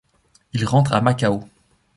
Il 0.53 0.65
rentre 0.65 0.93
à 0.93 1.01
Macao. 1.01 1.43